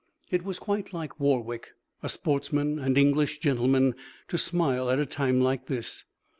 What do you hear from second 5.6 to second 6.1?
this.